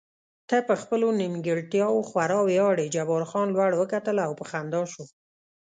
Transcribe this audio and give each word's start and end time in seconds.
ته 0.49 0.57
په 0.67 0.73
خپلو 0.81 1.07
نیمګړتیاوو 1.19 2.07
خورا 2.09 2.39
ویاړې، 2.43 2.91
جبار 2.95 3.23
خان 3.29 3.47
لوړ 3.55 3.71
وکتل 3.77 4.17
او 4.25 4.31
په 4.39 4.45
خندا 4.49 4.81
شو. 4.91 5.03